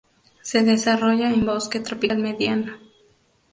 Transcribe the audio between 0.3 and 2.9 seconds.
Se desarrolla en bosque tropical mediano.